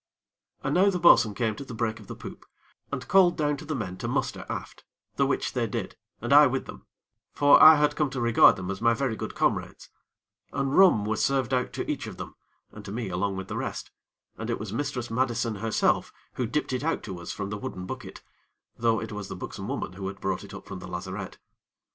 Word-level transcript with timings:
And 0.63 0.73
now 0.73 0.89
the 0.89 0.97
bo'sun 0.97 1.35
came 1.35 1.55
to 1.55 1.63
the 1.63 1.75
break 1.75 1.99
of 1.99 2.07
the 2.07 2.15
poop, 2.15 2.47
and 2.91 3.07
called 3.07 3.37
down 3.37 3.55
to 3.57 3.65
the 3.65 3.75
men 3.75 3.97
to 3.97 4.07
muster 4.07 4.47
aft, 4.49 4.83
the 5.15 5.27
which 5.27 5.53
they 5.53 5.67
did, 5.67 5.95
and 6.21 6.33
I 6.33 6.47
with 6.47 6.65
them; 6.65 6.87
for 7.33 7.61
I 7.61 7.75
had 7.75 7.95
come 7.95 8.09
to 8.09 8.19
regard 8.19 8.55
them 8.55 8.71
as 8.71 8.81
my 8.81 8.95
very 8.95 9.15
good 9.15 9.35
comrades; 9.35 9.89
and 10.51 10.75
rum 10.75 11.05
was 11.05 11.23
served 11.23 11.53
out 11.53 11.71
to 11.73 11.87
each 11.87 12.07
of 12.07 12.17
them, 12.17 12.35
and 12.71 12.83
to 12.85 12.91
me 12.91 13.09
along 13.09 13.37
with 13.37 13.47
the 13.47 13.57
rest, 13.57 13.91
and 14.39 14.49
it 14.49 14.59
was 14.59 14.73
Mistress 14.73 15.11
Madison 15.11 15.57
herself 15.57 16.11
who 16.33 16.47
dipped 16.47 16.73
it 16.73 16.83
out 16.83 17.03
to 17.03 17.19
us 17.19 17.31
from 17.31 17.51
the 17.51 17.57
wooden 17.59 17.85
bucket; 17.85 18.23
though 18.75 18.99
it 18.99 19.11
was 19.11 19.27
the 19.27 19.35
buxom 19.35 19.67
woman 19.67 19.93
who 19.93 20.07
had 20.07 20.19
brought 20.19 20.43
it 20.43 20.51
up 20.55 20.65
from 20.65 20.79
the 20.79 20.87
lazarette. 20.87 21.37